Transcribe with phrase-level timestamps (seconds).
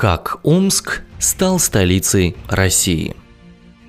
[0.00, 3.14] Как Омск стал столицей России.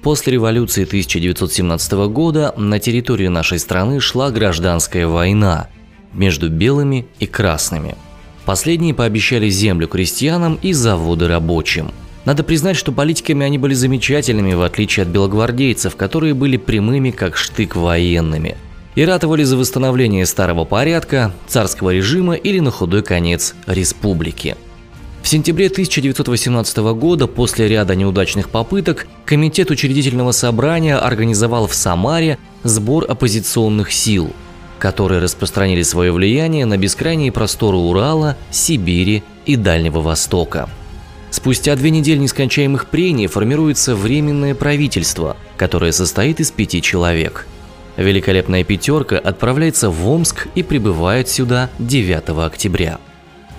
[0.04, 5.70] После революции 1917 года на территории нашей страны шла гражданская война
[6.12, 7.96] между белыми и красными.
[8.44, 11.94] Последние пообещали землю крестьянам и заводы рабочим.
[12.26, 17.38] Надо признать, что политиками они были замечательными, в отличие от белогвардейцев, которые были прямыми, как
[17.38, 18.58] штык военными–
[18.96, 24.58] и ратовали за восстановление старого порядка, царского режима или на худой конец республики.
[25.22, 33.06] В сентябре 1918 года, после ряда неудачных попыток, Комитет учредительного собрания организовал в Самаре сбор
[33.08, 34.32] оппозиционных сил,
[34.80, 40.70] которые распространили свое влияние на бескрайние просторы Урала, Сибири и Дальнего Востока.
[41.30, 47.48] Спустя две недели нескончаемых прений формируется Временное правительство, которое состоит из пяти человек.
[47.96, 53.00] Великолепная пятерка отправляется в Омск и прибывает сюда 9 октября.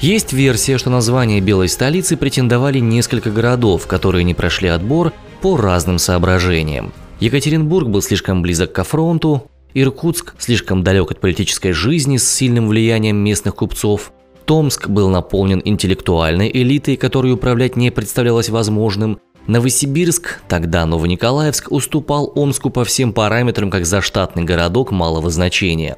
[0.03, 6.01] Есть версия, что название Белой столицы претендовали несколько городов, которые не прошли отбор по разным
[6.01, 6.93] соображениям.
[7.21, 13.17] Екатеринбург был слишком близок к фронту, Иркутск слишком далек от политической жизни с сильным влиянием
[13.17, 14.13] местных купцов,
[14.45, 22.71] Томск был наполнен интеллектуальной элитой, которой управлять не представлялось возможным, Новосибирск, тогда Новониколаевск, уступал Омску
[22.71, 25.97] по всем параметрам как заштатный городок малого значения.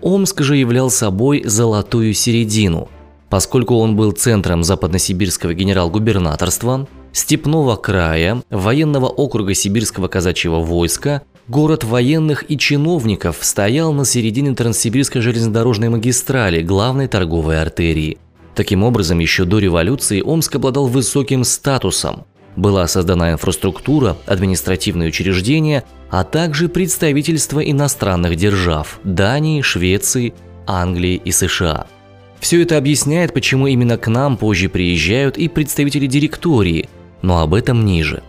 [0.00, 2.88] Омск же являл собой золотую середину–
[3.32, 12.50] поскольку он был центром западносибирского генерал-губернаторства, степного края, военного округа сибирского казачьего войска, город военных
[12.50, 18.18] и чиновников стоял на середине Транссибирской железнодорожной магистрали, главной торговой артерии.
[18.54, 22.26] Таким образом, еще до революции Омск обладал высоким статусом.
[22.56, 30.34] Была создана инфраструктура, административные учреждения, а также представительства иностранных держав– Дании, Швеции,
[30.66, 31.86] Англии и США–
[32.42, 36.88] все это объясняет, почему именно к нам позже приезжают и представители директории,
[37.22, 38.24] но об этом ниже.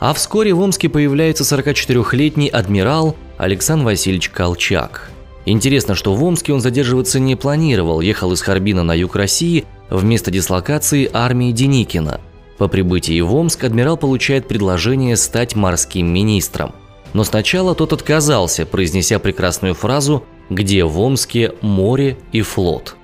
[0.00, 5.12] А вскоре в Омске появляется 44-летний адмирал Александр Васильевич Колчак.
[5.46, 10.32] Интересно, что в Омске он задерживаться не планировал, ехал из Харбина на юг России вместо
[10.32, 12.20] дислокации армии Деникина.
[12.58, 16.74] По прибытии в Омск адмирал получает предложение стать морским министром.
[17.12, 22.96] Но сначала тот отказался, произнеся прекрасную фразу «Где в Омске море и флот?».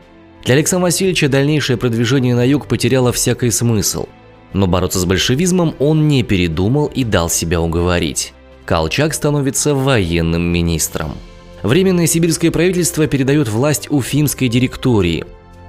[0.45, 4.07] Для Александра Васильевича дальнейшее продвижение на юг потеряло всякий смысл.
[4.53, 8.33] Но бороться с большевизмом он не передумал и дал себя уговорить.
[8.65, 11.13] Колчак становится военным министром.
[11.63, 15.25] Временное сибирское правительство передает власть Уфимской директории.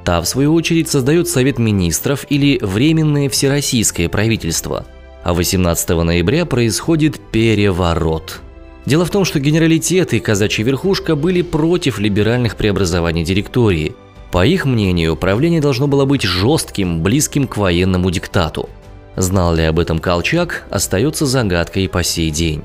[0.05, 4.85] Та, в свою очередь, создает Совет министров или Временное всероссийское правительство.
[5.23, 8.39] А 18 ноября происходит переворот.
[8.85, 13.93] Дело в том, что генералитет и казачья верхушка были против либеральных преобразований директории–
[14.31, 18.69] по их мнению, правление должно было быть жестким, близким к военному диктату.
[19.15, 22.61] Знал ли об этом Колчак, остается загадкой по сей день.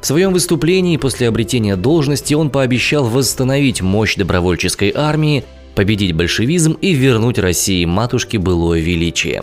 [0.00, 6.92] В своем выступлении после обретения должности он пообещал восстановить мощь добровольческой армии, победить большевизм и
[6.92, 9.42] вернуть России матушке былое величие.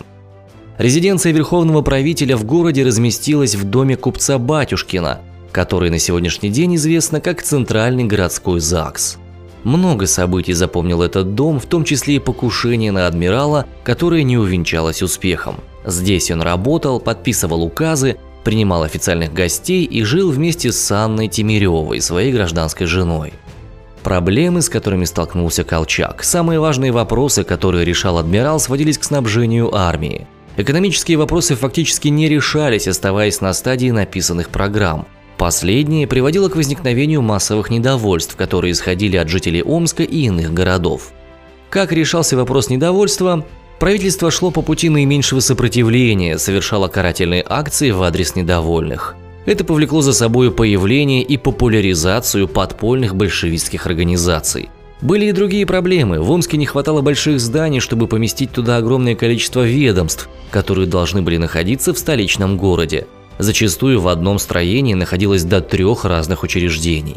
[0.78, 5.20] Резиденция верховного правителя в городе разместилась в доме купца Батюшкина,
[5.52, 9.18] который на сегодняшний день известно как Центральный городской ЗАГС.
[9.66, 15.02] Много событий запомнил этот дом, в том числе и покушение на адмирала, которое не увенчалось
[15.02, 15.56] успехом.
[15.84, 22.32] Здесь он работал, подписывал указы, принимал официальных гостей и жил вместе с Анной Тимиревой, своей
[22.32, 23.32] гражданской женой.
[24.04, 30.28] Проблемы, с которыми столкнулся Колчак, самые важные вопросы, которые решал адмирал, сводились к снабжению армии.
[30.56, 35.08] Экономические вопросы фактически не решались, оставаясь на стадии написанных программ.
[35.38, 41.12] Последнее приводило к возникновению массовых недовольств, которые исходили от жителей Омска и иных городов.
[41.68, 43.44] Как решался вопрос недовольства?
[43.78, 49.14] Правительство шло по пути наименьшего сопротивления, совершало карательные акции в адрес недовольных.
[49.44, 54.70] Это повлекло за собой появление и популяризацию подпольных большевистских организаций.
[55.02, 56.20] Были и другие проблемы.
[56.20, 61.36] В Омске не хватало больших зданий, чтобы поместить туда огромное количество ведомств, которые должны были
[61.36, 63.06] находиться в столичном городе.
[63.38, 67.16] Зачастую в одном строении находилось до трех разных учреждений.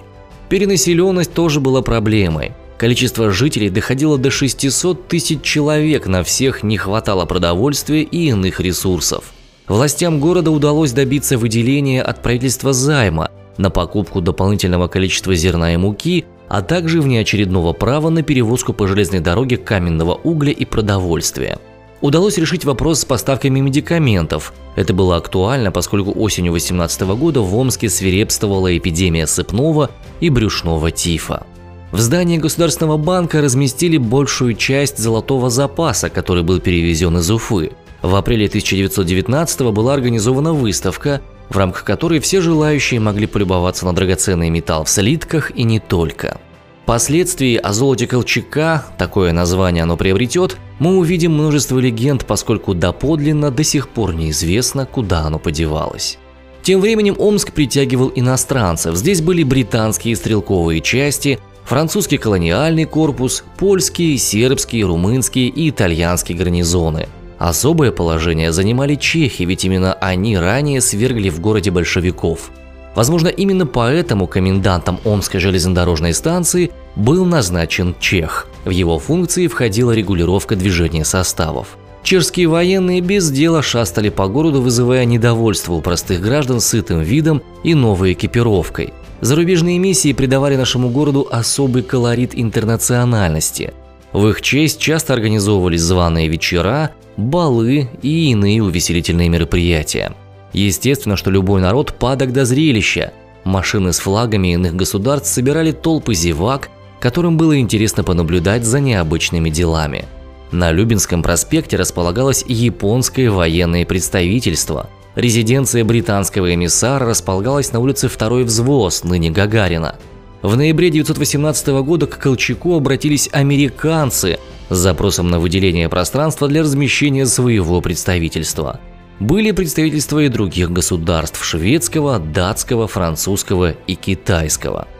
[0.49, 2.53] Перенаселенность тоже была проблемой.
[2.77, 9.25] Количество жителей доходило до 600 тысяч человек, на всех не хватало продовольствия и иных ресурсов.
[9.67, 16.25] Властям города удалось добиться выделения от правительства займа на покупку дополнительного количества зерна и муки,
[16.47, 21.59] а также внеочередного права на перевозку по железной дороге каменного угля и продовольствия
[22.01, 24.53] удалось решить вопрос с поставками медикаментов.
[24.75, 31.45] Это было актуально, поскольку осенью 2018 года в Омске свирепствовала эпидемия сыпного и брюшного тифа.
[31.91, 37.71] В здании Государственного банка разместили большую часть золотого запаса, который был перевезен из Уфы.
[38.03, 44.49] В апреле 1919 была организована выставка, в рамках которой все желающие могли полюбоваться на драгоценный
[44.49, 46.39] металл в слитках и не только.
[46.89, 53.63] Впоследствии о золоте Колчака, такое название оно приобретет, мы увидим множество легенд, поскольку доподлинно до
[53.63, 56.17] сих пор неизвестно, куда оно подевалось.
[56.63, 58.95] Тем временем Омск притягивал иностранцев.
[58.95, 67.07] Здесь были британские стрелковые части, французский колониальный корпус, польские, сербские, румынские и итальянские гарнизоны.
[67.37, 72.49] Особое положение занимали чехи, ведь именно они ранее свергли в городе большевиков.
[72.95, 78.47] Возможно, именно поэтому комендантом Омской железнодорожной станции был назначен чех.
[78.65, 81.77] В его функции входила регулировка движения составов.
[82.03, 87.73] Чешские военные без дела шастали по городу, вызывая недовольство у простых граждан сытым видом и
[87.73, 88.93] новой экипировкой.
[89.21, 93.73] Зарубежные миссии придавали нашему городу особый колорит интернациональности.
[94.13, 100.13] В их честь часто организовывались званые вечера, балы и иные увеселительные мероприятия.
[100.53, 103.13] Естественно, что любой народ падок до зрелища.
[103.43, 106.69] Машины с флагами иных государств собирали толпы зевак,
[106.99, 110.05] которым было интересно понаблюдать за необычными делами.
[110.51, 114.89] На Любинском проспекте располагалось японское военное представительство.
[115.15, 119.95] Резиденция британского эмиссара располагалась на улице Второй взвоз, ныне Гагарина.
[120.41, 127.25] В ноябре 1918 года к Колчаку обратились американцы с запросом на выделение пространства для размещения
[127.25, 128.79] своего представительства.
[129.19, 134.87] Были представительства и других государств– шведского, датского, французского и китайского–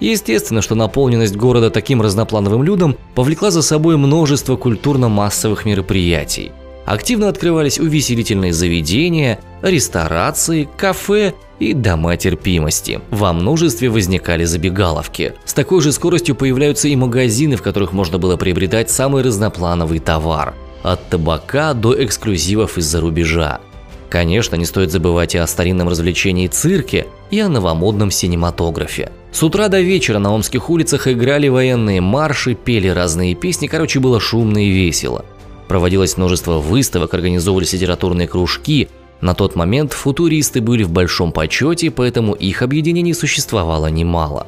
[0.00, 6.52] Естественно, что наполненность города таким разноплановым людом повлекла за собой множество культурно-массовых мероприятий.
[6.86, 13.00] Активно открывались увеселительные заведения, ресторации, кафе и дома терпимости.
[13.10, 15.34] Во множестве возникали забегаловки.
[15.44, 20.54] С такой же скоростью появляются и магазины, в которых можно было приобретать самый разноплановый товар.
[20.82, 23.60] От табака до эксклюзивов из-за рубежа.
[24.08, 29.10] Конечно, не стоит забывать и о старинном развлечении цирке, и о новомодном синематографе.
[29.32, 34.20] С утра до вечера на омских улицах играли военные марши, пели разные песни, короче, было
[34.20, 35.24] шумно и весело.
[35.68, 38.88] Проводилось множество выставок, организовывались литературные кружки.
[39.20, 44.46] На тот момент футуристы были в большом почете, поэтому их объединений существовало немало.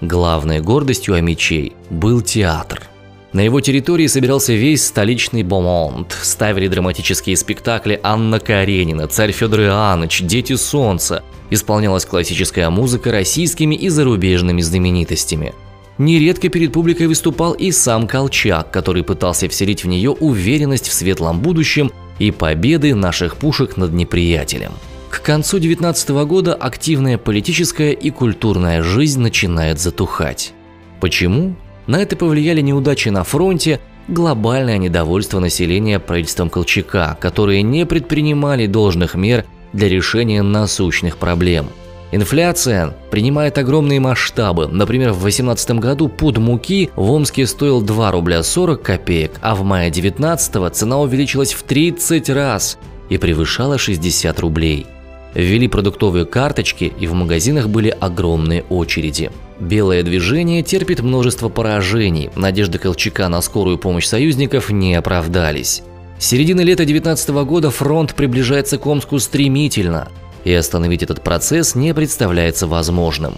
[0.00, 2.82] Главной гордостью Амичей был театр–
[3.34, 6.16] на его территории собирался весь столичный бомонд.
[6.22, 11.24] Ставили драматические спектакли Анна Каренина, Царь Федор Иоаннович, Дети Солнца.
[11.50, 15.54] Исполнялась классическая музыка российскими и зарубежными знаменитостями.
[15.98, 21.40] Нередко перед публикой выступал и сам Колчак, который пытался вселить в нее уверенность в светлом
[21.40, 24.72] будущем и победы наших пушек над неприятелем.
[25.10, 30.52] К концу 19 года активная политическая и культурная жизнь начинает затухать.
[31.00, 31.54] Почему?
[31.86, 39.14] На это повлияли неудачи на фронте, глобальное недовольство населения правительством Колчака, которые не предпринимали должных
[39.14, 39.44] мер
[39.74, 41.66] для решения насущных проблем.
[42.12, 44.68] Инфляция принимает огромные масштабы.
[44.68, 49.64] Например, в 2018 году пуд муки в Омске стоил 2 рубля 40 копеек, а в
[49.64, 52.78] мае 2019 цена увеличилась в 30 раз
[53.08, 54.86] и превышала 60 рублей.
[55.34, 59.32] Ввели продуктовые карточки, и в магазинах были огромные очереди.
[59.58, 65.82] Белое движение терпит множество поражений, надежды Колчака на скорую помощь союзников не оправдались.
[66.18, 70.08] С середины лета 19 года фронт приближается к Омску стремительно,
[70.44, 73.34] и остановить этот процесс не представляется возможным.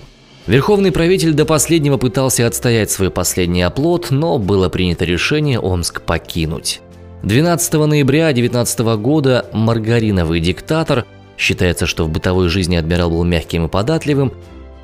[0.46, 6.80] Верховный правитель до последнего пытался отстоять свой последний оплот, но было принято решение Омск покинуть.
[7.24, 11.04] 12 ноября 19 года маргариновый диктатор,
[11.36, 14.32] считается, что в бытовой жизни адмирал был мягким и податливым,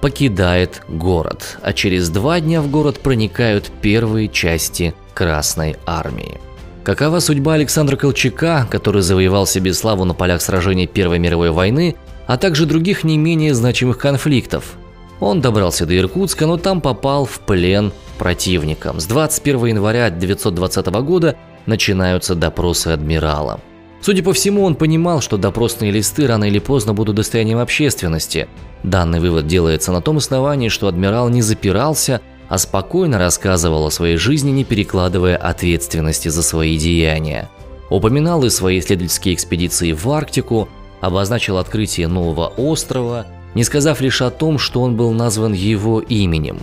[0.00, 6.40] покидает город, а через два дня в город проникают первые части Красной Армии.
[6.84, 11.94] Какова судьба Александра Колчака, который завоевал себе славу на полях сражений Первой мировой войны,
[12.26, 14.74] а также других не менее значимых конфликтов?
[15.20, 18.98] Он добрался до Иркутска, но там попал в плен противникам.
[18.98, 21.36] С 21 января 1920 года
[21.66, 23.60] начинаются допросы адмирала.
[24.00, 28.48] Судя по всему, он понимал, что допросные листы рано или поздно будут достоянием общественности.
[28.82, 32.20] Данный вывод делается на том основании, что адмирал не запирался,
[32.52, 37.48] а спокойно рассказывал о своей жизни, не перекладывая ответственности за свои деяния.
[37.88, 40.68] Упоминал и свои исследовательские экспедиции в Арктику,
[41.00, 46.58] обозначил открытие нового острова, не сказав лишь о том, что он был назван его именем.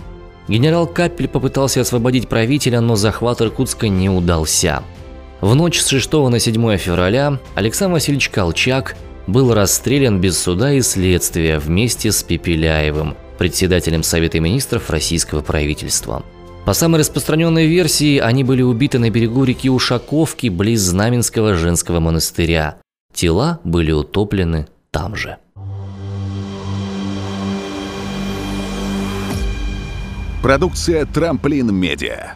[0.46, 4.84] Генерал Капель попытался освободить правителя, но захват Иркутска не удался.
[5.40, 10.82] В ночь с 6 на 7 февраля Александр Васильевич Колчак был расстрелян без суда и
[10.82, 16.22] следствия вместе с Пепеляевым, председателем Совета министров российского правительства.
[16.66, 22.76] По самой распространенной версии, они были убиты на берегу реки Ушаковки близ Знаменского женского монастыря.
[23.14, 25.38] Тела были утоплены там же.
[30.42, 32.34] Продукция «Трамплин Медиа».